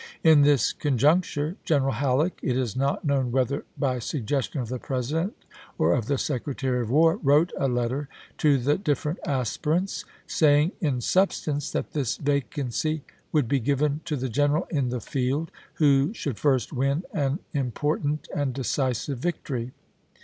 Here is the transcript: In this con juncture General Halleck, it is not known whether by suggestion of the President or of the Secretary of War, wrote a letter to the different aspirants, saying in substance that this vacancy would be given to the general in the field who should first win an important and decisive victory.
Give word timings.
In 0.23 0.41
this 0.41 0.73
con 0.73 0.97
juncture 0.97 1.57
General 1.63 1.91
Halleck, 1.93 2.39
it 2.41 2.57
is 2.57 2.75
not 2.75 3.05
known 3.05 3.31
whether 3.31 3.65
by 3.77 3.99
suggestion 3.99 4.59
of 4.59 4.67
the 4.67 4.79
President 4.79 5.35
or 5.77 5.93
of 5.93 6.07
the 6.07 6.17
Secretary 6.17 6.81
of 6.81 6.89
War, 6.89 7.17
wrote 7.21 7.51
a 7.55 7.67
letter 7.67 8.09
to 8.39 8.57
the 8.57 8.79
different 8.79 9.19
aspirants, 9.27 10.03
saying 10.25 10.71
in 10.81 11.01
substance 11.01 11.69
that 11.69 11.91
this 11.91 12.17
vacancy 12.17 13.03
would 13.31 13.47
be 13.47 13.59
given 13.59 14.01
to 14.05 14.15
the 14.15 14.27
general 14.27 14.65
in 14.71 14.89
the 14.89 15.01
field 15.01 15.51
who 15.75 16.11
should 16.15 16.39
first 16.39 16.73
win 16.73 17.03
an 17.13 17.37
important 17.53 18.27
and 18.35 18.55
decisive 18.55 19.19
victory. 19.19 19.71